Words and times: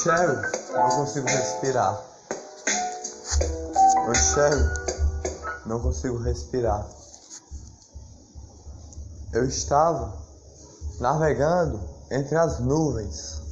enxergo, 0.00 0.42
não 0.72 0.88
consigo 0.88 1.26
respirar. 1.26 2.02
Enxergo, 4.08 4.68
não 5.66 5.80
consigo 5.80 6.18
respirar. 6.18 6.86
Eu 9.32 9.44
estava 9.44 10.16
navegando 10.98 11.80
entre 12.10 12.34
as 12.36 12.58
nuvens, 12.60 13.42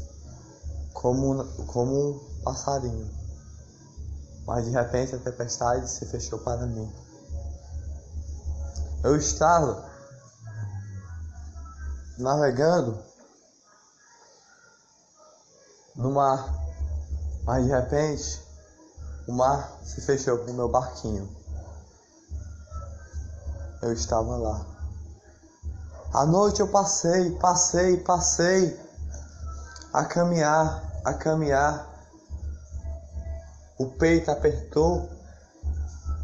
como, 0.94 1.44
como 1.66 2.12
um 2.12 2.42
passarinho. 2.42 3.10
Mas 4.46 4.64
de 4.64 4.70
repente 4.70 5.14
a 5.14 5.18
tempestade 5.18 5.88
se 5.90 6.06
fechou 6.06 6.38
para 6.38 6.64
mim. 6.66 6.90
Eu 9.04 9.16
estava 9.16 9.86
navegando 12.16 13.07
no 15.98 16.12
mar, 16.12 16.54
mas 17.44 17.64
de 17.64 17.70
repente 17.70 18.40
o 19.26 19.32
mar 19.32 19.78
se 19.82 20.00
fechou 20.00 20.38
para 20.38 20.52
o 20.52 20.54
meu 20.54 20.68
barquinho. 20.68 21.28
Eu 23.82 23.92
estava 23.92 24.36
lá. 24.36 24.64
À 26.14 26.24
noite 26.24 26.60
eu 26.60 26.68
passei, 26.68 27.32
passei, 27.32 27.98
passei 27.98 28.80
a 29.92 30.04
caminhar, 30.04 30.82
a 31.04 31.12
caminhar. 31.12 31.86
O 33.78 33.86
peito 33.86 34.30
apertou, 34.30 35.08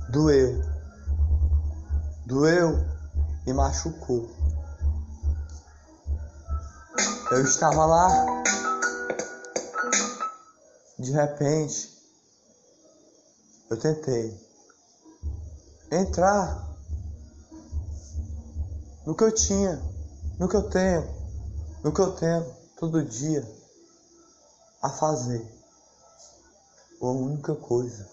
doeu, 0.08 0.64
doeu 2.26 2.84
e 3.46 3.52
machucou. 3.52 4.28
Eu 7.30 7.42
estava 7.42 7.86
lá, 7.86 8.08
de 11.04 11.12
repente, 11.12 11.92
eu 13.68 13.76
tentei 13.76 14.34
entrar 15.90 16.66
no 19.04 19.14
que 19.14 19.22
eu 19.22 19.32
tinha, 19.32 19.80
no 20.38 20.48
que 20.48 20.56
eu 20.56 20.62
tenho, 20.62 21.06
no 21.82 21.92
que 21.92 22.00
eu 22.00 22.10
tenho 22.12 22.56
todo 22.76 23.04
dia 23.04 23.46
a 24.82 24.88
fazer. 24.88 25.46
A 27.02 27.06
única 27.06 27.54
coisa 27.54 28.08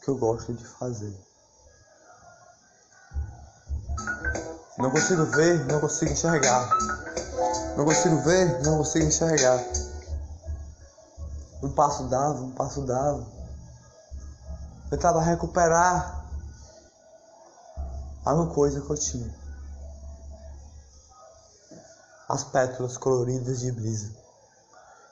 que 0.00 0.08
eu 0.08 0.16
gosto 0.16 0.54
de 0.54 0.64
fazer. 0.64 1.12
Não 4.78 4.92
consigo 4.92 5.24
ver, 5.26 5.64
não 5.66 5.80
consigo 5.80 6.12
enxergar. 6.12 6.68
Não 7.76 7.84
consigo 7.84 8.16
ver, 8.22 8.62
não 8.62 8.78
consigo 8.78 9.06
enxergar. 9.06 9.87
Um 11.62 11.70
passo 11.70 12.04
dava, 12.04 12.40
um 12.40 12.52
passo 12.52 12.82
dava. 12.82 13.26
Eu 14.90 14.98
recuperar 15.20 16.24
a 18.24 18.34
uma 18.34 18.46
coisa 18.46 18.80
que 18.80 18.90
eu 18.90 18.96
tinha. 18.96 19.34
As 22.28 22.44
pétalas 22.44 22.96
coloridas 22.96 23.60
de 23.60 23.72
brisa. 23.72 24.12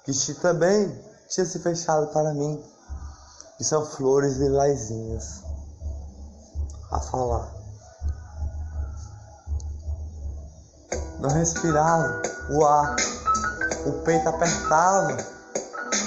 Que 0.04 0.12
também 0.34 1.02
tinha 1.28 1.44
se 1.44 1.58
fechado 1.58 2.06
para 2.08 2.32
mim. 2.32 2.62
Que 3.58 3.64
são 3.64 3.84
flores 3.84 4.36
lilazinhas. 4.36 5.42
A 6.90 7.00
falar. 7.00 7.52
Não 11.18 11.30
respirava 11.30 12.22
o 12.50 12.64
ar. 12.64 12.96
O 13.86 13.92
peito 14.04 14.28
apertava. 14.28 15.35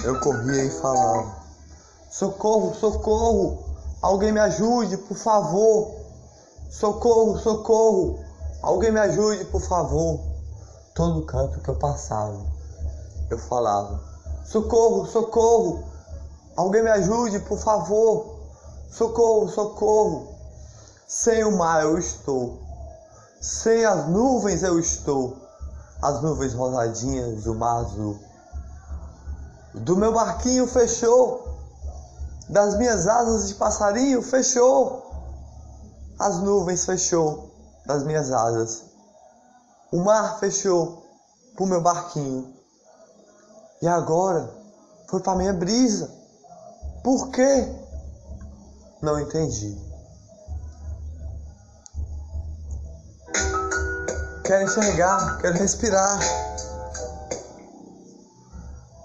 Eu 0.03 0.19
corria 0.19 0.65
e 0.65 0.69
falava: 0.69 1.35
Socorro, 2.09 2.73
socorro! 2.75 3.63
Alguém 4.01 4.31
me 4.31 4.39
ajude, 4.39 4.97
por 4.97 5.17
favor! 5.17 5.91
Socorro, 6.69 7.37
socorro! 7.37 8.19
Alguém 8.61 8.91
me 8.91 8.99
ajude, 8.99 9.45
por 9.45 9.61
favor! 9.61 10.19
Todo 10.93 11.25
canto 11.25 11.61
que 11.61 11.69
eu 11.69 11.75
passava, 11.75 12.45
eu 13.29 13.37
falava: 13.37 13.99
Socorro, 14.45 15.05
socorro! 15.05 15.83
Alguém 16.55 16.83
me 16.83 16.89
ajude, 16.89 17.39
por 17.39 17.57
favor! 17.57 18.39
Socorro, 18.91 19.47
socorro! 19.49 20.27
Sem 21.07 21.43
o 21.43 21.57
mar 21.57 21.83
eu 21.83 21.97
estou, 21.97 22.59
sem 23.41 23.85
as 23.85 24.07
nuvens 24.07 24.61
eu 24.61 24.77
estou, 24.77 25.35
as 26.01 26.21
nuvens 26.21 26.53
rosadinhas 26.53 27.43
do 27.43 27.55
mar 27.55 27.79
azul. 27.79 28.28
Do 29.73 29.95
meu 29.95 30.13
barquinho 30.13 30.67
fechou, 30.67 31.47
das 32.49 32.77
minhas 32.77 33.07
asas 33.07 33.47
de 33.47 33.55
passarinho 33.55 34.21
fechou, 34.21 35.05
as 36.19 36.37
nuvens 36.39 36.85
fechou 36.85 37.51
das 37.85 38.03
minhas 38.03 38.31
asas, 38.31 38.83
o 39.91 39.97
mar 39.97 40.39
fechou 40.39 41.03
pro 41.55 41.65
meu 41.65 41.81
barquinho. 41.81 42.53
E 43.81 43.87
agora 43.87 44.49
foi 45.07 45.21
para 45.21 45.35
minha 45.37 45.53
brisa. 45.53 46.09
Por 47.03 47.29
quê? 47.29 47.67
Não 49.01 49.19
entendi. 49.19 49.77
Quero 54.43 54.63
enxergar, 54.63 55.37
quero 55.39 55.57
respirar. 55.57 56.19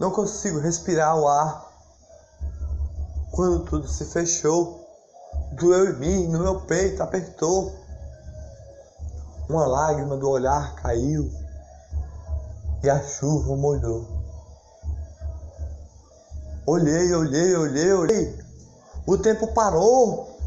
Não 0.01 0.11
consigo 0.11 0.59
respirar 0.59 1.17
o 1.17 1.29
ar. 1.29 1.73
Quando 3.31 3.65
tudo 3.65 3.89
se 3.89 4.05
fechou, 4.07 4.87
doeu 5.53 5.91
em 5.91 5.99
mim, 5.99 6.29
no 6.29 6.41
meu 6.41 6.61
peito, 6.63 7.03
apertou. 7.03 7.73
Uma 9.49 9.67
lágrima 9.67 10.17
do 10.17 10.29
olhar 10.29 10.75
caiu 10.77 11.31
e 12.83 12.91
a 12.91 13.03
chuva 13.03 13.57
molhou. 13.57 14.07
Olhei, 16.67 17.15
olhei, 17.15 17.57
olhei, 17.57 17.93
olhei. 17.93 18.45
O 19.07 19.19
tempo 19.19 19.47
parou 19.49 20.39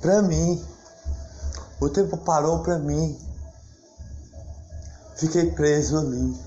para 0.00 0.22
mim. 0.22 0.62
O 1.80 1.88
tempo 1.88 2.16
parou 2.18 2.62
para 2.62 2.78
mim. 2.78 3.18
Fiquei 5.16 5.50
preso 5.52 5.98
ali. 5.98 6.38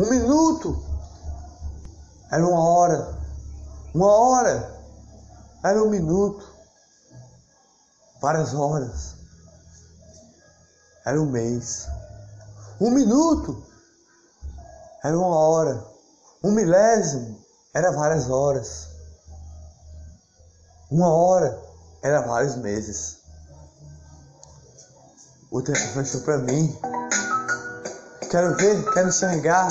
Um 0.00 0.08
minuto. 0.08 0.82
Era 2.32 2.46
uma 2.46 2.58
hora. 2.58 3.18
Uma 3.94 4.10
hora. 4.10 4.80
Era 5.62 5.82
um 5.84 5.90
minuto. 5.90 6.42
Várias 8.18 8.54
horas. 8.54 9.16
Era 11.04 11.20
um 11.20 11.26
mês. 11.26 11.86
Um 12.80 12.90
minuto 12.92 13.62
era 15.04 15.18
uma 15.18 15.36
hora. 15.36 15.86
Um 16.42 16.52
milésimo 16.52 17.38
era 17.74 17.92
várias 17.92 18.30
horas. 18.30 18.88
Uma 20.90 21.12
hora 21.12 21.62
era 22.00 22.22
vários 22.22 22.56
meses. 22.56 23.18
O 25.50 25.60
tempo 25.60 25.78
fechou 25.78 26.22
para 26.22 26.38
mim. 26.38 26.74
Quero 28.30 28.56
ver, 28.56 28.84
quero 28.92 29.08
enxergar. 29.08 29.68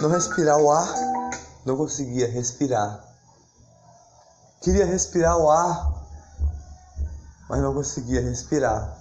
Não 0.00 0.08
respirar 0.08 0.58
o 0.58 0.70
ar. 0.70 0.88
Não 1.66 1.76
conseguia 1.76 2.30
respirar. 2.30 3.04
Queria 4.60 4.86
respirar 4.86 5.36
o 5.38 5.50
ar, 5.50 6.06
mas 7.48 7.60
não 7.60 7.74
conseguia 7.74 8.22
respirar. 8.22 8.96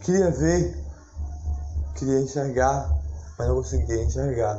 Queria 0.00 0.30
ver, 0.30 0.82
queria 1.96 2.20
enxergar, 2.20 2.90
mas 3.38 3.46
não 3.46 3.56
conseguia 3.56 4.02
enxergar. 4.02 4.58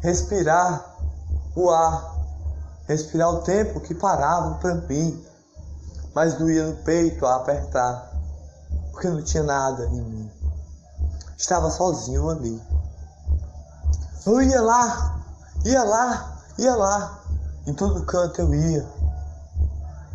Respirar 0.00 0.96
o 1.54 1.68
ar, 1.68 2.16
respirar 2.88 3.34
o 3.34 3.42
tempo 3.42 3.80
que 3.80 3.94
parava 3.94 4.54
para 4.54 4.76
mim, 4.76 5.22
mas 6.14 6.32
doía 6.34 6.64
no 6.64 6.76
peito 6.76 7.26
a 7.26 7.36
apertar, 7.36 8.10
porque 8.92 9.10
não 9.10 9.22
tinha 9.22 9.42
nada 9.42 9.84
em 9.88 10.02
mim. 10.02 10.23
Estava 11.36 11.70
sozinho 11.70 12.28
ali. 12.30 12.62
Eu 14.26 14.40
ia 14.42 14.62
lá, 14.62 15.20
ia 15.64 15.82
lá, 15.82 16.38
ia 16.58 16.74
lá, 16.74 17.20
em 17.66 17.74
todo 17.74 18.04
canto 18.06 18.40
eu 18.40 18.54
ia, 18.54 18.86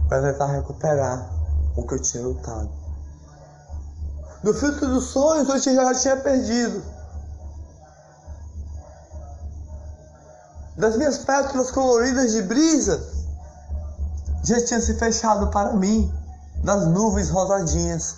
para 0.07 0.31
tentar 0.31 0.48
recuperar 0.48 1.30
o 1.75 1.86
que 1.86 1.94
eu 1.95 2.01
tinha 2.01 2.24
lutado. 2.24 2.69
No 4.44 4.54
filtro 4.54 4.88
dos 4.88 5.06
sonhos 5.06 5.48
eu 5.50 5.75
já 5.75 5.94
tinha 5.94 6.18
perdido. 6.18 7.00
das 10.80 10.95
minhas 10.95 11.18
pétalas 11.18 11.71
coloridas 11.71 12.31
de 12.31 12.42
brisa, 12.42 13.06
já 14.45 14.66
tinha 14.66 14.80
se 14.80 14.94
fechado 14.94 15.48
para 15.48 15.74
mim 15.74 16.12
nas 16.63 16.88
nuvens 16.88 17.30
rosadinhas. 17.30 18.16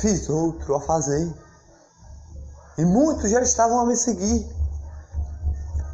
Fiz 0.00 0.30
outro 0.30 0.74
a 0.74 0.80
fazer, 0.80 1.30
e 2.78 2.84
muitos 2.86 3.30
já 3.30 3.42
estavam 3.42 3.80
a 3.80 3.86
me 3.86 3.94
seguir. 3.94 4.50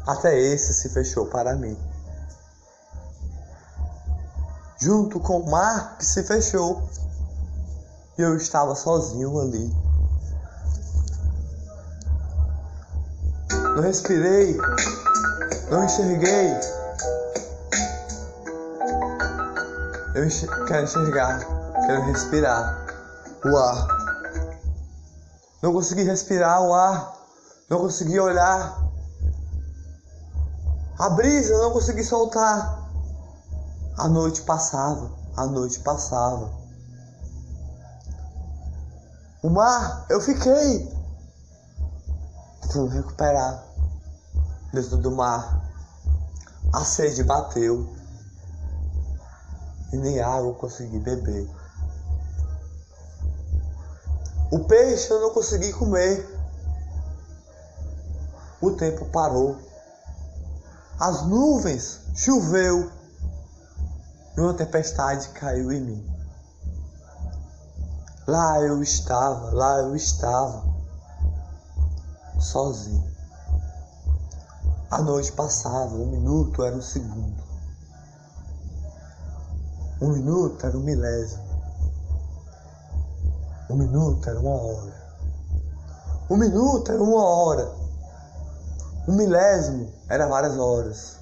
Até 0.07 0.39
esse 0.39 0.73
se 0.73 0.87
fechou 0.87 1.25
para 1.25 1.57
mim. 1.57 1.77
Junto 4.79 5.19
com 5.19 5.41
o 5.41 5.51
mar 5.51 5.97
que 5.97 6.05
se 6.05 6.23
fechou, 6.23 6.87
e 8.17 8.21
eu 8.21 8.37
estava 8.37 8.73
sozinho 8.75 9.37
ali. 9.41 9.75
Não 13.75 13.81
respirei, 13.81 14.57
não 15.69 15.83
enxerguei. 15.83 16.53
Eu 20.15 20.65
quero 20.65 20.83
enxergar, 20.85 21.39
quero 21.85 22.05
respirar 22.05 22.87
o 23.43 23.57
ar. 23.57 23.96
Não 25.61 25.73
consegui 25.73 26.03
respirar 26.03 26.61
o 26.61 26.73
ar, 26.73 27.13
não 27.69 27.79
consegui 27.79 28.19
olhar. 28.19 28.87
A 30.99 31.09
brisa 31.09 31.57
não 31.57 31.71
consegui 31.71 32.03
soltar. 32.03 32.87
A 33.97 34.07
noite 34.07 34.43
passava, 34.43 35.11
a 35.35 35.45
noite 35.47 35.79
passava. 35.79 36.51
O 39.43 39.49
mar, 39.49 40.05
eu 40.09 40.21
fiquei 40.21 40.97
tentando 42.61 42.89
recuperar 42.89 43.63
dentro 44.73 44.97
do 44.97 45.11
mar. 45.11 45.63
A 46.73 46.83
sede 46.83 47.23
bateu 47.23 47.87
e 49.93 49.97
nem 49.97 50.19
água 50.19 50.53
consegui 50.53 50.99
beber. 50.99 51.49
O 54.49 54.59
peixe 54.59 55.11
eu 55.11 55.19
não 55.19 55.31
consegui 55.31 55.73
comer. 55.73 56.25
O 58.61 58.71
tempo 58.71 59.05
parou. 59.05 59.57
As 60.99 61.25
nuvens 61.25 62.01
choveu 62.15 62.89
e 64.35 64.41
uma 64.41 64.53
tempestade 64.53 65.29
caiu 65.29 65.71
em 65.71 65.81
mim. 65.81 66.17
Lá 68.25 68.59
eu 68.61 68.81
estava, 68.81 69.51
lá 69.51 69.79
eu 69.79 69.95
estava, 69.95 70.63
sozinho. 72.39 73.03
A 74.89 75.01
noite 75.01 75.31
passava, 75.31 75.95
um 75.95 76.07
minuto 76.07 76.63
era 76.63 76.75
um 76.75 76.81
segundo. 76.81 77.43
Um 80.01 80.09
minuto 80.09 80.65
era 80.65 80.77
um 80.77 80.81
milésimo. 80.81 81.46
Um 83.69 83.75
minuto 83.75 84.29
era 84.29 84.39
uma 84.39 84.61
hora. 84.61 84.93
Um 86.29 86.37
minuto 86.37 86.91
era 86.91 87.01
uma 87.01 87.23
hora. 87.23 87.71
Um 89.07 89.13
milésimo 89.13 89.91
era 90.09 90.27
várias 90.27 90.57
horas. 90.57 91.17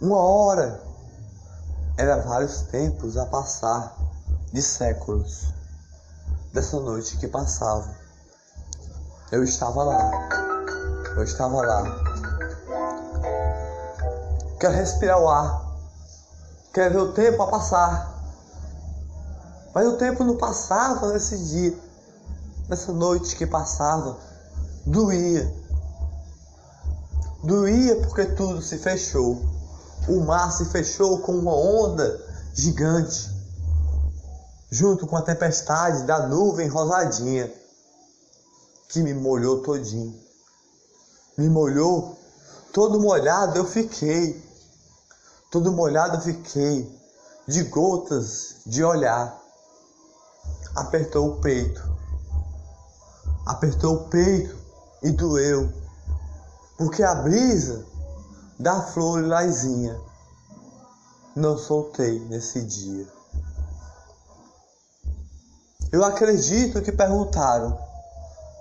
Uma 0.00 0.18
hora 0.18 0.80
era 1.96 2.16
vários 2.22 2.62
tempos 2.62 3.16
a 3.16 3.26
passar 3.26 3.96
de 4.52 4.62
séculos. 4.62 5.46
Dessa 6.52 6.78
noite 6.78 7.16
que 7.16 7.28
passava. 7.28 7.90
Eu 9.30 9.42
estava 9.42 9.84
lá. 9.84 10.10
Eu 11.16 11.24
estava 11.24 11.62
lá 11.62 12.12
Quero 14.62 14.74
respirar 14.74 15.20
o 15.20 15.28
ar. 15.28 15.60
Quero 16.72 16.94
ver 16.94 17.00
o 17.00 17.12
tempo 17.12 17.42
a 17.42 17.48
passar. 17.48 18.11
Mas 19.74 19.86
o 19.86 19.96
tempo 19.96 20.22
não 20.22 20.36
passava 20.36 21.12
nesse 21.12 21.38
dia, 21.38 21.78
nessa 22.68 22.92
noite 22.92 23.36
que 23.36 23.46
passava. 23.46 24.18
Doía. 24.84 25.52
Doía 27.42 27.96
porque 28.02 28.26
tudo 28.26 28.60
se 28.60 28.78
fechou. 28.78 29.42
O 30.08 30.20
mar 30.20 30.52
se 30.52 30.66
fechou 30.66 31.20
com 31.20 31.32
uma 31.32 31.54
onda 31.54 32.20
gigante, 32.54 33.30
junto 34.70 35.06
com 35.06 35.16
a 35.16 35.22
tempestade 35.22 36.02
da 36.04 36.26
nuvem 36.26 36.68
rosadinha, 36.68 37.52
que 38.88 39.00
me 39.00 39.14
molhou 39.14 39.62
todinho. 39.62 40.20
Me 41.38 41.48
molhou, 41.48 42.18
todo 42.72 43.00
molhado 43.00 43.56
eu 43.58 43.64
fiquei. 43.64 44.42
Todo 45.50 45.70
molhado 45.70 46.20
fiquei, 46.20 46.90
de 47.46 47.62
gotas 47.64 48.56
de 48.64 48.82
olhar. 48.82 49.41
Apertou 50.74 51.28
o 51.28 51.40
peito, 51.40 51.82
apertou 53.46 53.94
o 53.94 54.08
peito 54.08 54.56
e 55.02 55.10
doeu, 55.10 55.70
porque 56.78 57.02
a 57.02 57.14
brisa 57.14 57.84
da 58.58 58.80
flor 58.80 59.20
lilazinha 59.20 60.00
não 61.36 61.58
soltei 61.58 62.20
nesse 62.20 62.62
dia. 62.62 63.06
Eu 65.90 66.04
acredito 66.04 66.80
que 66.80 66.90
perguntaram: 66.90 67.78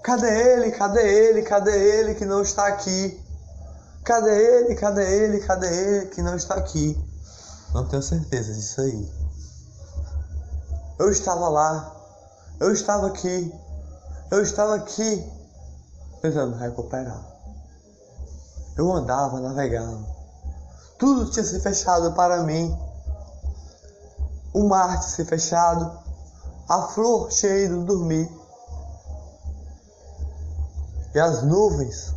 cadê 0.03 0.53
ele, 0.53 0.71
cadê 0.71 1.27
ele, 1.27 1.41
cadê 1.43 1.99
ele 1.99 2.15
que 2.15 2.25
não 2.25 2.41
está 2.41 2.67
aqui? 2.67 3.17
Cadê 4.03 4.31
ele? 4.31 4.75
Cadê 4.75 5.23
ele? 5.23 5.39
Cadê 5.41 5.67
ele 5.67 6.07
que 6.07 6.21
não 6.21 6.35
está 6.35 6.55
aqui? 6.55 6.99
Não 7.73 7.87
tenho 7.87 8.01
certeza 8.01 8.51
disso 8.53 8.81
aí. 8.81 9.11
Eu 10.97 11.11
estava 11.11 11.47
lá. 11.49 12.00
Eu 12.61 12.71
estava 12.71 13.07
aqui. 13.07 13.51
Eu 14.29 14.43
estava 14.43 14.75
aqui 14.75 15.27
tentando 16.21 16.55
recuperar. 16.57 17.19
Eu 18.77 18.93
andava 18.93 19.39
navegando. 19.39 20.05
Tudo 20.99 21.31
tinha 21.31 21.43
se 21.43 21.59
fechado 21.59 22.13
para 22.13 22.43
mim. 22.43 22.77
O 24.53 24.67
mar 24.67 24.99
tinha 24.99 25.09
se 25.09 25.25
fechado. 25.25 25.91
A 26.69 26.83
flor 26.83 27.29
tinha 27.29 27.57
ido 27.57 27.83
dormir. 27.83 28.29
E 31.15 31.19
as 31.19 31.41
nuvens 31.41 32.13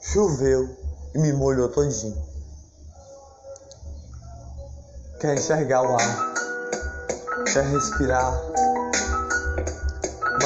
choveu 0.00 0.76
e 1.12 1.18
me 1.18 1.32
molhou 1.32 1.68
todinho. 1.68 2.16
Quer 5.20 5.34
enxergar 5.34 5.82
o 5.82 5.94
ar, 5.96 6.34
quer 7.52 7.64
respirar, 7.64 8.32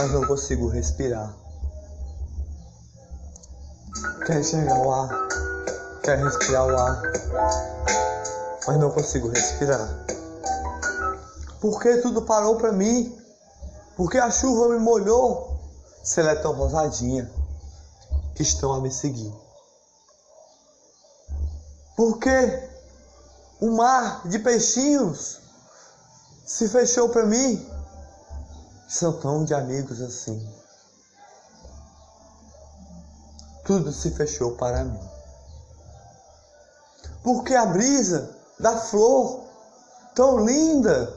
mas 0.05 0.13
não 0.13 0.27
consigo 0.27 0.69
respirar. 0.69 1.35
Quer 4.27 4.41
enxergar 4.41 4.79
o 4.79 4.93
ar, 4.93 5.29
quer 6.03 6.19
respirar 6.19 6.67
o 6.67 6.79
ar, 6.79 7.03
mas 8.67 8.79
não 8.79 8.91
consigo 8.91 9.29
respirar. 9.29 9.89
Por 11.59 11.81
que 11.81 11.97
tudo 11.99 12.21
parou 12.23 12.57
para 12.57 12.71
mim? 12.71 13.19
Porque 13.97 14.19
a 14.19 14.31
chuva 14.31 14.75
me 14.75 14.79
molhou? 14.79 15.59
Se 16.03 16.21
ela 16.21 16.33
é 16.33 16.35
tão 16.35 16.53
rosadinha 16.53 17.31
que 18.35 18.43
estão 18.43 18.75
a 18.75 18.81
me 18.83 18.91
seguir. 18.91 19.33
Porque 21.97 22.69
o 23.59 23.71
mar 23.71 24.29
de 24.29 24.39
peixinhos 24.39 25.41
se 26.45 26.69
fechou 26.69 27.09
para 27.09 27.25
mim. 27.25 27.74
São 28.95 29.13
tão 29.15 29.45
de 29.45 29.53
amigos 29.53 30.01
assim. 30.01 30.49
Tudo 33.65 33.91
se 33.91 34.13
fechou 34.13 34.53
para 34.53 34.85
mim. 34.85 35.01
Porque 37.25 37.57
a 37.57 37.67
brisa 37.67 38.39
da 38.61 38.77
flor, 38.77 39.43
tão 40.15 40.47
linda, 40.47 41.13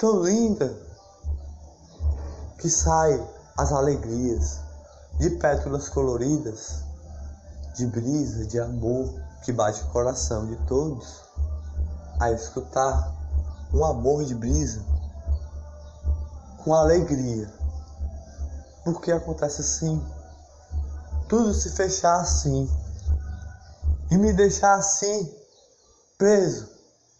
tão 0.00 0.24
linda, 0.24 0.76
que 2.58 2.68
sai 2.68 3.24
as 3.56 3.70
alegrias 3.70 4.58
de 5.20 5.30
pétalas 5.30 5.88
coloridas 5.88 6.82
de 7.76 7.86
brisa, 7.86 8.46
de 8.46 8.58
amor 8.58 9.14
que 9.44 9.52
bate 9.52 9.80
o 9.84 9.90
coração 9.90 10.44
de 10.48 10.56
todos 10.66 11.20
a 12.18 12.32
escutar 12.32 13.14
um 13.72 13.84
amor 13.84 14.24
de 14.24 14.34
brisa 14.34 14.90
com 16.62 16.74
alegria. 16.74 17.52
Porque 18.84 19.12
acontece 19.12 19.60
assim, 19.60 20.04
tudo 21.28 21.52
se 21.54 21.70
fechar 21.70 22.20
assim 22.20 22.68
e 24.10 24.16
me 24.16 24.32
deixar 24.32 24.74
assim, 24.74 25.32
preso 26.18 26.68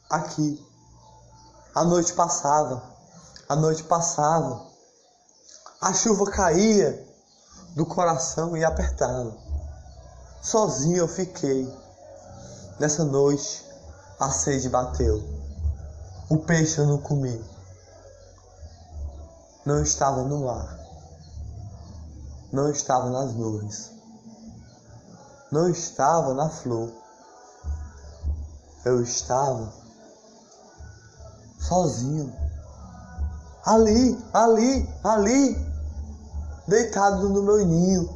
aqui. 0.08 0.66
A 1.74 1.84
noite 1.84 2.12
passava, 2.14 2.82
a 3.48 3.54
noite 3.54 3.84
passava, 3.84 4.66
a 5.80 5.92
chuva 5.92 6.30
caía 6.30 7.06
do 7.76 7.86
coração 7.86 8.56
e 8.56 8.64
apertava. 8.64 9.36
Sozinho 10.42 10.96
eu 10.96 11.08
fiquei. 11.08 11.72
Nessa 12.78 13.04
noite, 13.04 13.64
a 14.18 14.30
sede 14.30 14.68
bateu. 14.68 15.22
O 16.28 16.38
peixe 16.38 16.78
eu 16.78 16.86
não 16.86 16.98
comi. 16.98 17.44
Não 19.64 19.82
estava 19.82 20.22
no 20.24 20.48
ar. 20.48 20.78
Não 22.50 22.70
estava 22.70 23.10
nas 23.10 23.34
nuvens. 23.34 23.92
Não 25.52 25.68
estava 25.68 26.32
na 26.32 26.48
flor. 26.48 26.90
Eu 28.84 29.02
estava 29.02 29.70
sozinho. 31.58 32.32
Ali, 33.66 34.18
ali, 34.32 34.88
ali, 35.04 35.66
deitado 36.66 37.28
no 37.28 37.42
meu 37.42 37.66
ninho. 37.66 38.08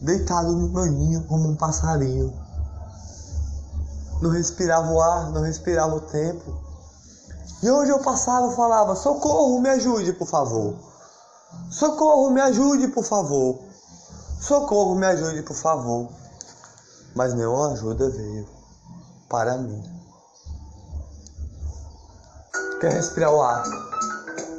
Deitado 0.00 0.52
no 0.52 0.68
meu 0.68 0.86
ninho 0.86 1.24
como 1.24 1.48
um 1.48 1.56
passarinho. 1.56 2.32
Não 4.22 4.30
respirava 4.30 4.90
o 4.92 5.00
ar, 5.00 5.30
não 5.30 5.42
respirava 5.42 5.96
o 5.96 6.00
tempo. 6.02 6.69
E 7.62 7.70
onde 7.70 7.90
eu 7.90 7.98
passava 8.00 8.46
eu 8.46 8.52
falava: 8.52 8.94
Socorro, 8.94 9.60
me 9.60 9.68
ajude, 9.68 10.12
por 10.12 10.26
favor. 10.26 10.74
Socorro, 11.70 12.30
me 12.30 12.40
ajude, 12.40 12.88
por 12.88 13.04
favor. 13.04 13.58
Socorro, 14.40 14.94
me 14.94 15.06
ajude, 15.06 15.42
por 15.42 15.56
favor. 15.56 16.08
Mas 17.14 17.34
nenhuma 17.34 17.72
ajuda 17.72 18.08
veio 18.08 18.48
para 19.28 19.58
mim. 19.58 19.82
Quer 22.80 22.92
respirar 22.92 23.32
o 23.32 23.42
ar. 23.42 23.62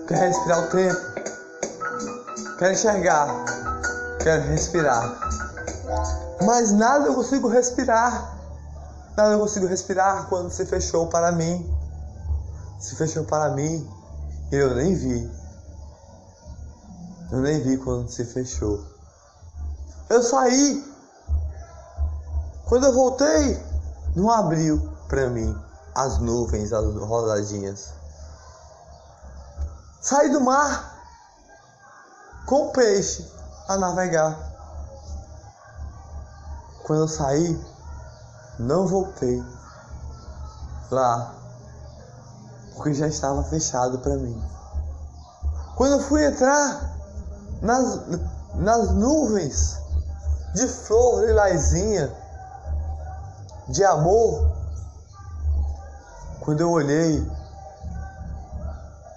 Quer 0.08 0.18
respirar 0.18 0.60
o 0.60 0.70
tempo. 0.70 1.02
Quer 2.60 2.74
enxergar. 2.74 3.28
Quer 4.22 4.42
respirar. 4.42 5.20
Mas 6.46 6.72
nada 6.72 7.08
eu 7.08 7.16
consigo 7.16 7.48
respirar. 7.48 8.38
Nada 9.18 9.34
eu 9.34 9.40
consigo 9.40 9.66
respirar 9.66 10.28
quando 10.28 10.52
se 10.52 10.66
fechou 10.66 11.08
para 11.08 11.32
mim. 11.32 11.81
Se 12.82 12.96
fechou 12.96 13.24
para 13.24 13.52
mim 13.52 13.88
e 14.52 14.56
eu 14.56 14.74
nem 14.76 14.96
vi. 14.96 15.32
Eu 17.32 17.40
nem 17.40 17.62
vi 17.62 17.78
quando 17.78 18.10
se 18.10 18.26
fechou. 18.26 18.84
Eu 20.10 20.24
saí. 20.24 20.92
Quando 22.66 22.88
eu 22.88 22.94
voltei, 22.94 23.64
não 24.16 24.32
abriu 24.32 24.92
para 25.08 25.30
mim 25.30 25.56
as 25.94 26.18
nuvens, 26.18 26.74
as 26.74 26.84
rosadinhas. 26.96 27.94
Saí 30.02 30.30
do 30.30 30.42
mar 30.42 30.92
com 32.48 32.68
o 32.68 32.72
peixe 32.72 33.32
a 33.68 33.78
navegar. 33.78 34.38
Quando 36.84 37.04
eu 37.04 37.08
saí, 37.08 37.64
não 38.58 38.88
voltei 38.88 39.44
lá, 40.90 41.36
porque 42.76 42.94
já 42.94 43.08
estava 43.08 43.44
fechado 43.44 44.00
para 44.00 44.16
mim. 44.16 44.42
Quando 45.76 45.94
eu 45.94 46.00
fui 46.02 46.26
entrar 46.26 46.96
nas, 47.62 48.02
nas 48.56 48.92
nuvens 48.92 49.80
de 50.54 50.68
flor 50.68 51.26
lilazinha, 51.26 52.12
de 53.70 53.84
amor, 53.86 54.52
quando 56.42 56.62
eu 56.62 56.72
olhei 56.72 57.26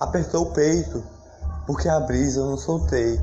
apertou 0.01 0.43
o 0.43 0.53
peito, 0.53 1.03
porque 1.67 1.89
a 1.89 2.01
brisa 2.01 2.41
eu 2.41 2.47
não 2.47 2.57
soltei. 2.57 3.21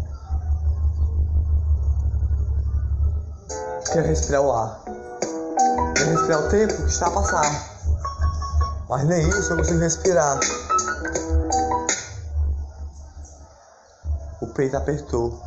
Quero 3.91 4.07
respirar 4.07 4.41
o 4.41 4.51
ar. 4.51 4.81
Quero 5.95 6.11
respirar 6.11 6.39
o 6.39 6.49
tempo 6.49 6.75
que 6.75 6.89
está 6.89 7.07
a 7.07 7.11
passar. 7.11 7.70
Mas 8.91 9.05
nem 9.05 9.25
isso 9.29 9.53
eu 9.53 9.55
consigo 9.55 9.79
respirar. 9.79 10.37
O 14.41 14.47
peito 14.47 14.75
apertou. 14.75 15.41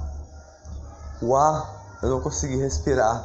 O 1.21 1.37
ar 1.37 1.99
eu 2.03 2.09
não 2.09 2.23
consegui 2.23 2.57
respirar 2.57 3.23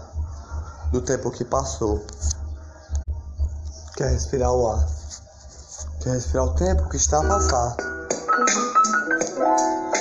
do 0.91 1.01
tempo 1.01 1.31
que 1.31 1.45
passou. 1.45 2.05
Quer 3.95 4.09
respirar 4.09 4.51
o 4.51 4.69
ar. 4.69 4.85
Quer 6.03 6.15
respirar 6.15 6.47
o 6.47 6.53
tempo 6.55 6.89
que 6.89 6.97
está 6.97 7.21
a 7.21 7.25
passar. 7.25 7.77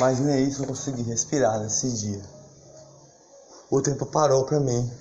Mas 0.01 0.19
nem 0.19 0.49
isso 0.49 0.65
eu 0.65 0.67
consegui 0.67 1.03
respirar 1.03 1.61
nesse 1.61 1.93
dia. 1.93 2.23
O 3.71 3.81
tempo 3.81 4.05
parou 4.05 4.45
para 4.47 4.59
mim. 4.59 4.93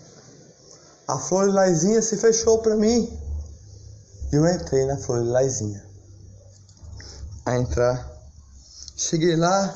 A 1.08 1.18
flor 1.18 1.48
lilazinha 1.48 2.04
se 2.04 2.18
fechou 2.18 2.60
para 2.60 2.76
mim. 2.76 3.27
Eu 4.32 4.46
entrei 4.48 4.86
na 4.86 4.98
flor 4.98 5.24
lilazinha. 5.24 5.86
A 7.46 7.58
entrar. 7.58 8.12
Cheguei 8.96 9.36
lá. 9.36 9.74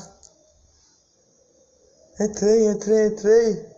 Entrei, 2.20 2.70
entrei, 2.70 3.06
entrei. 3.06 3.72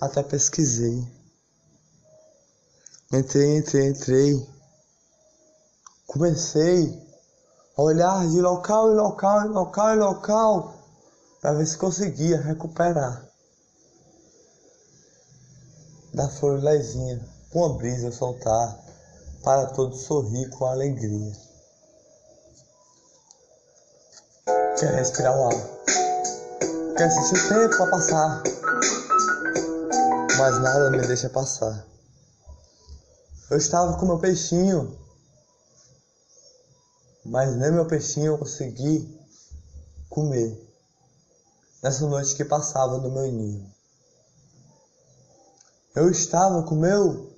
Até 0.00 0.22
pesquisei. 0.22 1.06
Entrei, 3.12 3.56
entrei, 3.56 3.88
entrei. 3.88 4.46
Comecei 6.06 7.06
olhar 7.76 8.26
de 8.28 8.40
local 8.40 8.92
em 8.92 8.96
local, 8.96 9.46
em 9.46 9.48
local 9.48 9.94
em 9.94 9.98
local, 9.98 10.74
para 11.40 11.52
ver 11.52 11.66
se 11.66 11.76
conseguia 11.76 12.40
recuperar 12.40 13.26
da 16.14 16.28
flor 16.28 16.62
lezinha, 16.62 17.22
com 17.50 17.66
a 17.66 17.68
brisa 17.74 18.10
soltar, 18.10 18.85
para 19.42 19.66
todos 19.66 20.02
sorrir 20.02 20.48
com 20.50 20.66
alegria. 20.66 21.32
Quer 24.78 24.94
respirar 24.94 25.36
o 25.36 25.44
ar, 25.44 25.54
quer 26.96 27.10
sentir 27.10 27.44
o 27.44 27.48
tempo 27.48 27.82
a 27.82 27.90
passar, 27.90 28.42
mas 30.38 30.62
nada 30.62 30.90
me 30.90 31.06
deixa 31.06 31.30
passar. 31.30 31.86
Eu 33.50 33.56
estava 33.56 33.96
com 33.98 34.06
meu 34.06 34.18
peixinho 34.18 35.06
mas 37.28 37.56
nem 37.56 37.72
meu 37.72 37.86
peixinho 37.86 38.26
eu 38.26 38.38
consegui 38.38 39.20
comer 40.08 40.62
nessa 41.82 42.06
noite 42.06 42.36
que 42.36 42.44
passava 42.44 42.98
no 42.98 43.10
meu 43.10 43.30
ninho. 43.32 43.68
Eu 45.94 46.08
estava 46.10 46.62
com 46.62 46.76
meu 46.76 47.35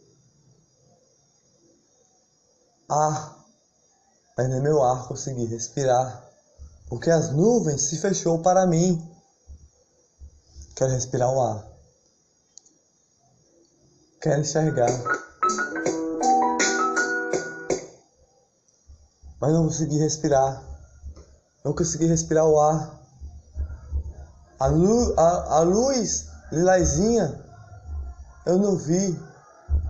ar, 2.88 3.36
mas 4.36 4.48
nem 4.48 4.60
meu 4.60 4.82
ar 4.82 5.06
consegui 5.06 5.44
respirar, 5.46 6.24
porque 6.88 7.10
as 7.10 7.30
nuvens 7.30 7.82
se 7.82 7.98
fechou 7.98 8.40
para 8.40 8.66
mim. 8.66 9.04
Quero 10.74 10.92
respirar 10.92 11.30
o 11.30 11.40
ar. 11.40 11.66
Quero 14.20 14.40
enxergar. 14.40 14.88
mas 19.40 19.52
não 19.52 19.64
consegui 19.64 19.98
respirar. 19.98 20.62
Não 21.64 21.72
consegui 21.72 22.06
respirar 22.06 22.46
o 22.46 22.58
ar. 22.58 22.98
A, 24.58 24.66
lu, 24.66 25.14
a, 25.16 25.58
a 25.58 25.60
luz 25.60 26.26
lilazinha 26.50 27.44
eu 28.44 28.58
não 28.58 28.76
vi 28.76 29.18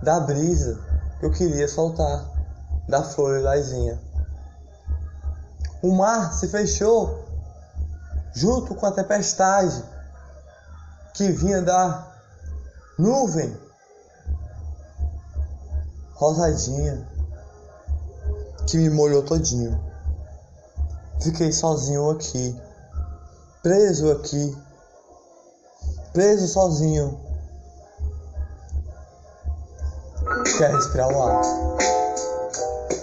da 0.03 0.19
brisa 0.19 0.79
que 1.19 1.25
eu 1.25 1.31
queria 1.31 1.67
soltar 1.67 2.38
da 2.89 3.03
flor 3.03 3.37
lilazinha. 3.37 3.99
O 5.81 5.93
mar 5.95 6.33
se 6.33 6.47
fechou 6.47 7.23
junto 8.33 8.75
com 8.75 8.85
a 8.85 8.91
tempestade 8.91 9.83
que 11.13 11.31
vinha 11.31 11.61
da 11.61 12.07
nuvem 12.97 13.55
rosadinha 16.15 17.07
que 18.67 18.77
me 18.77 18.89
molhou 18.89 19.23
todinho. 19.23 19.79
Fiquei 21.21 21.51
sozinho 21.51 22.09
aqui, 22.09 22.59
preso 23.61 24.11
aqui, 24.11 24.57
preso 26.11 26.47
sozinho. 26.47 27.19
Quer 30.57 30.71
respirar 30.71 31.07
o 31.07 31.23
ar? 31.23 31.98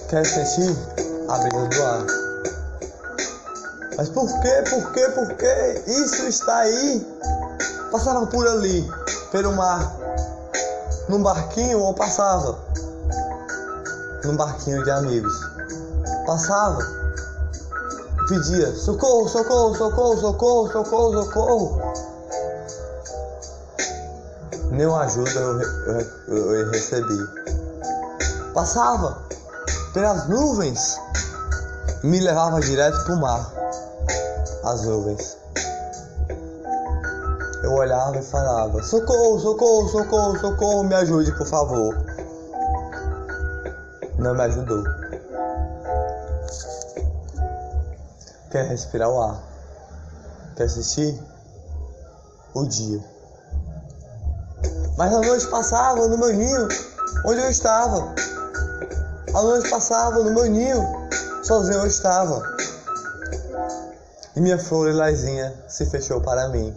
Quer 0.09 0.25
sentir 0.25 0.77
a 1.29 1.39
brisa 1.39 1.67
do 1.69 1.83
ar? 1.83 2.07
Mas 3.97 4.09
por 4.11 4.29
que, 4.41 4.63
por 4.71 4.93
que, 4.93 5.09
por 5.11 5.35
que 5.35 5.83
isso 5.87 6.27
está 6.27 6.59
aí? 6.59 7.07
Passava 7.91 8.27
por 8.27 8.47
ali, 8.47 8.91
pelo 9.33 9.53
mar, 9.53 9.97
num 11.09 11.23
barquinho 11.23 11.81
ou 11.81 11.95
passava 11.95 12.59
num 14.25 14.37
barquinho 14.37 14.83
de 14.83 14.91
amigos 14.91 15.57
passava, 16.27 16.79
pedia 18.29 18.75
socorro, 18.75 19.29
socorro, 19.29 19.77
socorro, 19.77 20.19
socorro, 20.19 20.73
socorro, 20.73 21.25
socorro. 21.25 21.81
nenhuma 24.73 25.05
ajuda 25.05 25.31
eu, 25.31 25.61
eu, 26.29 26.55
eu 26.57 26.71
recebi. 26.71 27.19
Passava 28.53 29.19
pelas 29.97 30.29
nuvens 30.29 31.01
me 32.05 32.21
levava 32.21 32.61
direto 32.61 33.03
para 33.05 33.15
o 33.15 33.19
mar. 33.19 33.51
As 34.63 34.83
nuvens. 34.83 35.39
Eu 37.63 37.73
olhava 37.73 38.19
e 38.19 38.23
falava: 38.23 38.83
Socorro, 38.83 39.41
socorro, 39.41 39.89
socorro, 39.89 40.39
socorro, 40.39 40.85
me 40.85 40.95
ajude, 40.97 41.33
por 41.33 41.47
favor. 41.47 41.97
Não 44.19 44.35
me 44.35 44.43
ajudou. 44.43 44.85
Quer 48.51 48.67
respirar 48.67 49.09
o 49.09 49.23
ar? 49.23 49.41
Quer 50.57 50.65
assistir? 50.65 51.19
O 52.53 52.67
dia. 52.67 53.03
Mas 54.99 55.15
a 55.15 55.21
noite 55.21 55.47
passava 55.47 56.07
no 56.07 56.19
meu 56.19 56.35
ninho, 56.35 56.69
onde 57.25 57.41
eu 57.41 57.51
estava. 57.51 58.15
A 59.37 59.43
noite 59.43 59.69
passava 59.69 60.23
no 60.23 60.31
meu 60.31 60.47
ninho, 60.47 60.83
sozinho 61.45 61.81
eu 61.81 61.87
estava. 61.87 62.43
E 64.35 64.41
minha 64.41 64.59
flor 64.59 64.89
lilazinha 64.89 65.55
se 65.69 65.85
fechou 65.85 66.23
para 66.23 66.49
mim. 66.49 66.75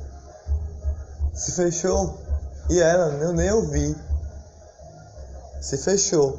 Se 1.34 1.54
fechou 1.54 2.20
e 2.70 2.80
ela 2.82 3.14
eu 3.14 3.32
nem 3.32 3.50
ouvi. 3.52 3.96
Se 5.62 5.78
fechou. 5.78 6.38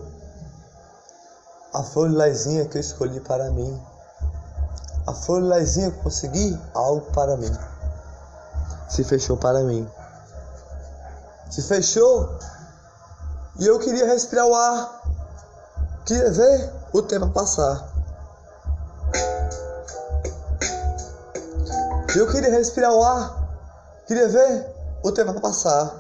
A 1.73 1.83
flor 1.83 2.11
lilazinha 2.11 2.67
que 2.67 2.77
eu 2.77 2.81
escolhi 2.83 3.21
para 3.21 3.51
mim. 3.51 3.83
A 5.07 5.15
flor 5.15 5.41
lilazinha 5.41 5.91
consegui 5.91 6.61
algo 6.75 7.11
para 7.13 7.37
mim. 7.39 7.57
Se 8.91 9.03
fechou 9.05 9.39
para 9.39 9.61
mim 9.65 9.91
se 11.51 11.63
fechou 11.63 12.39
e 13.59 13.67
eu 13.67 13.79
queria 13.81 14.07
respirar 14.07 14.47
o 14.47 14.55
ar, 14.55 15.00
queria 16.05 16.31
ver 16.31 16.71
o 16.93 17.03
tempo 17.03 17.29
passar. 17.31 17.89
Eu 22.17 22.31
queria 22.31 22.51
respirar 22.51 22.93
o 22.93 23.05
ar, 23.05 23.49
queria 24.07 24.29
ver 24.29 24.67
o 25.05 25.13
tempo 25.13 25.41
passar. 25.41 25.95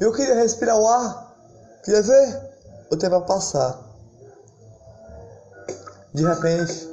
Eu 0.00 0.12
queria 0.12 0.34
respirar 0.34 0.76
o 0.76 0.88
ar, 0.88 1.32
queria 1.84 2.02
ver 2.02 2.52
o 2.90 2.96
tempo 2.96 3.20
passar. 3.22 3.78
De 6.12 6.24
repente, 6.24 6.88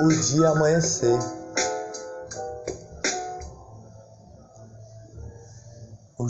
o 0.00 0.08
dia 0.08 0.48
amanhecer. 0.48 1.41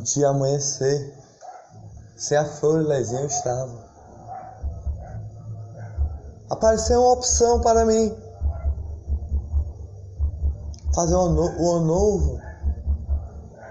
O 0.02 0.04
dia 0.04 0.30
amanhecer, 0.30 1.16
sem 2.16 2.36
a 2.36 2.44
flor 2.44 2.84
lezinha 2.84 3.20
eu 3.20 3.26
estava. 3.28 3.72
Apareceu 6.50 7.00
uma 7.00 7.12
opção 7.12 7.60
para 7.60 7.86
mim. 7.86 8.12
Fazer 10.92 11.14
um, 11.14 11.28
no 11.28 11.80
novo 11.82 12.40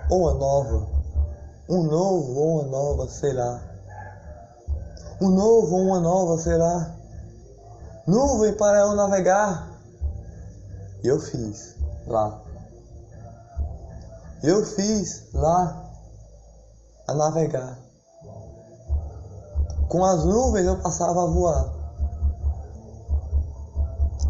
ou 0.10 0.22
uma 0.22 0.34
nova. 0.36 0.88
Um 1.68 1.84
novo 1.84 2.40
ou 2.40 2.62
uma 2.62 2.70
nova, 2.70 3.10
será. 3.10 3.62
Um 5.20 5.32
novo 5.32 5.76
ou 5.76 5.82
uma 5.82 6.00
nova, 6.00 6.38
será. 6.38 6.96
Nuvem 8.08 8.54
para 8.54 8.80
eu 8.80 8.96
navegar. 8.96 9.70
E 11.04 11.10
eu 11.10 11.20
fiz 11.20 11.76
lá. 12.08 12.42
Eu 14.42 14.66
fiz 14.66 15.28
lá 15.34 15.91
a 17.08 17.14
navegar. 17.14 17.78
Com 19.88 20.06
as 20.06 20.24
nuvens 20.24 20.66
eu 20.66 20.78
passava 20.78 21.24
a 21.24 21.26
voar. 21.26 21.74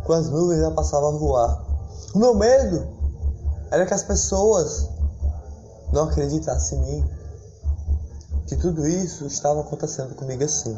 Com 0.04 0.14
as 0.14 0.30
nuvens 0.30 0.60
eu 0.60 0.72
passava 0.74 1.10
a 1.10 1.12
voar. 1.12 1.64
O 2.16 2.20
meu 2.20 2.34
medo 2.34 2.88
era 3.70 3.86
que 3.86 3.94
as 3.94 4.04
pessoas 4.04 4.90
não 5.94 6.04
acreditassem 6.04 6.80
em 6.80 7.02
mim. 7.02 7.10
Que 8.48 8.56
tudo 8.56 8.88
isso 8.88 9.26
estava 9.28 9.62
acontecendo 9.62 10.16
comigo 10.16 10.44
assim. 10.44 10.78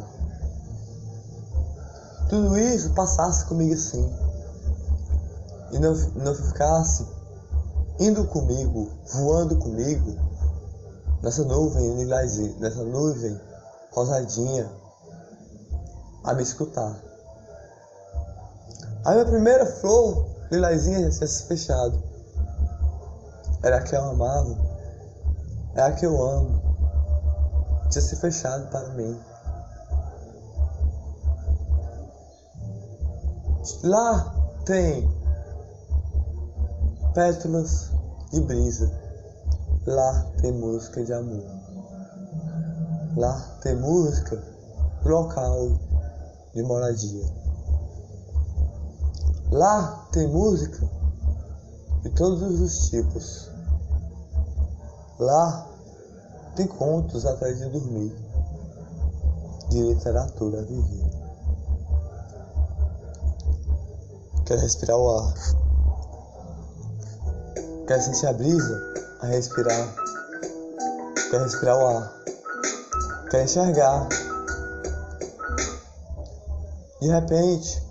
Tudo 2.30 2.58
isso 2.58 2.92
passasse 2.92 3.46
comigo 3.46 3.74
assim. 3.74 4.14
E 5.72 5.80
não, 5.80 5.94
não 6.16 6.36
ficasse 6.36 7.06
indo 8.00 8.26
comigo, 8.26 8.90
voando 9.14 9.56
comigo, 9.58 10.16
nessa 11.24 11.44
nuvem 11.46 11.96
lilazinha, 11.96 12.54
nessa 12.60 12.84
nuvem 12.84 13.40
rosadinha, 13.94 14.70
a 16.26 16.34
me 16.34 16.44
escutar. 16.44 17.02
A 19.06 19.12
minha 19.12 19.26
primeira 19.26 19.66
flor 19.66 20.28
lilazinha 20.52 21.10
tinha 21.10 21.28
se 21.28 21.44
fechado. 21.44 22.02
Era 23.64 23.78
a 23.78 23.82
que 23.82 23.96
eu 23.96 24.04
amava, 24.04 24.58
é 25.76 25.82
a 25.82 25.92
que 25.94 26.06
eu 26.06 26.22
amo. 26.22 26.62
Tinha 27.90 28.02
se 28.02 28.18
fechado 28.18 28.70
para 28.70 28.90
mim. 28.90 29.18
Lá 33.84 34.36
tem 34.66 35.10
pétalas 37.14 37.92
de 38.32 38.42
brisa 38.42 39.03
Lá 39.86 40.32
tem 40.41 40.54
música 40.54 41.04
de 41.04 41.12
amor. 41.12 41.43
Lá 43.17 43.39
tem 43.62 43.76
música 43.76 44.41
local 45.04 45.78
de 46.56 46.63
moradia. 46.63 47.26
Lá 49.52 50.08
tem 50.12 50.28
música 50.28 50.89
de 52.02 52.10
todos 52.12 52.62
os 52.62 52.89
tipos. 52.89 53.52
Lá 55.19 55.67
tem 56.56 56.65
contos 56.65 57.26
atrás 57.26 57.58
de 57.58 57.69
dormir, 57.69 58.15
de 59.69 59.84
literatura 59.84 60.60
a 60.60 60.63
viver. 60.63 61.12
Quer 64.46 64.60
respirar 64.60 64.98
o 64.98 65.19
ar? 65.19 65.34
Quer 67.88 68.02
sentir 68.02 68.28
a 68.28 68.34
brisa? 68.34 68.93
A 69.24 69.26
respirar, 69.28 69.96
quer 71.32 71.42
respirar 71.42 71.78
o 71.78 71.88
ar, 71.88 72.14
quer 73.32 73.46
enxergar. 73.46 74.10
De 77.00 77.08
repente, 77.08 77.82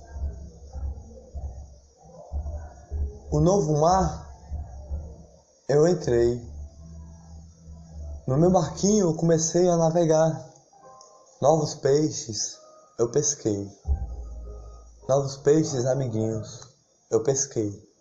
o 3.30 3.40
novo 3.40 3.80
mar, 3.80 4.30
eu 5.70 5.88
entrei. 5.88 6.38
No 8.26 8.36
meu 8.36 8.50
barquinho 8.50 9.08
eu 9.08 9.14
comecei 9.14 9.66
a 9.68 9.76
navegar. 9.78 10.50
Novos 11.40 11.74
peixes 11.76 12.58
eu 12.98 13.10
pesquei. 13.10 13.70
Novos 15.08 15.38
peixes 15.38 15.86
amiguinhos 15.86 16.60
eu 17.10 17.22
pesquei. 17.22 17.91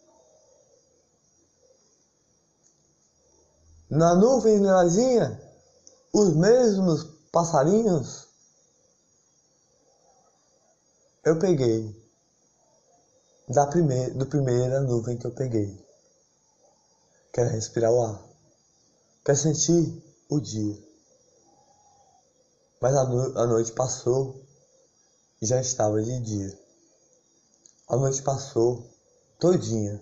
Na 3.92 4.16
nuvem 4.16 4.60
lilazinha, 4.60 5.38
os 6.14 6.34
mesmos 6.34 7.04
passarinhos 7.30 8.26
eu 11.26 11.38
peguei 11.38 11.94
da 13.50 13.68
primeira, 13.68 14.14
do 14.14 14.26
primeira 14.26 14.80
nuvem 14.80 15.18
que 15.18 15.28
eu 15.28 15.32
peguei. 15.34 15.78
Quero 17.34 17.50
respirar 17.50 17.92
o 17.92 18.02
ar. 18.02 18.24
Quero 19.26 19.38
sentir 19.38 20.02
o 20.30 20.40
dia. 20.40 20.82
Mas 22.80 22.96
a, 22.96 23.04
no, 23.04 23.40
a 23.40 23.46
noite 23.46 23.74
passou 23.74 24.42
e 25.42 25.46
já 25.46 25.60
estava 25.60 26.02
de 26.02 26.18
dia. 26.22 26.60
A 27.90 27.98
noite 27.98 28.22
passou 28.22 28.90
todinha 29.38 30.02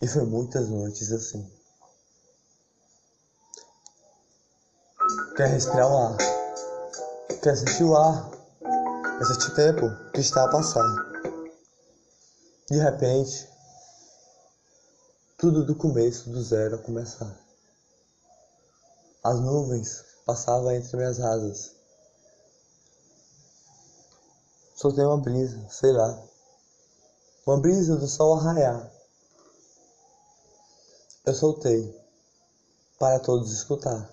e 0.00 0.08
foi 0.08 0.24
muitas 0.24 0.70
noites 0.70 1.12
assim. 1.12 1.53
Quer 5.36 5.48
respirar 5.48 5.90
o 5.90 5.96
ar. 5.96 6.16
Quer 7.42 7.56
sentir 7.56 7.82
o 7.82 7.96
ar. 7.96 8.30
Quer 9.18 9.24
sentir 9.26 9.50
o 9.50 9.54
tempo 9.56 10.10
que 10.12 10.20
está 10.20 10.44
a 10.44 10.48
passar. 10.48 10.84
De 12.70 12.78
repente, 12.78 13.48
tudo 15.36 15.66
do 15.66 15.74
começo, 15.74 16.30
do 16.30 16.40
zero 16.40 16.76
a 16.76 16.78
começar. 16.78 17.36
As 19.24 19.40
nuvens 19.40 20.04
passavam 20.24 20.70
entre 20.70 20.96
minhas 20.96 21.18
asas. 21.18 21.74
Soltei 24.76 25.04
uma 25.04 25.18
brisa, 25.18 25.68
sei 25.68 25.90
lá. 25.90 26.16
Uma 27.44 27.58
brisa 27.60 27.96
do 27.96 28.06
sol 28.06 28.38
arraiar. 28.38 28.88
eu 31.26 31.34
soltei 31.34 31.92
para 32.98 33.18
todos 33.18 33.52
escutar. 33.52 34.02